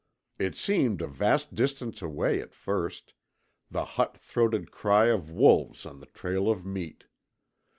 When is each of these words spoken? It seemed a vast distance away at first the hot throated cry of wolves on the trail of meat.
It 0.39 0.55
seemed 0.55 0.99
a 1.03 1.07
vast 1.07 1.53
distance 1.53 2.01
away 2.01 2.41
at 2.41 2.55
first 2.55 3.13
the 3.69 3.85
hot 3.85 4.17
throated 4.17 4.71
cry 4.71 5.09
of 5.09 5.29
wolves 5.29 5.85
on 5.85 5.99
the 5.99 6.07
trail 6.07 6.49
of 6.49 6.65
meat. 6.65 7.03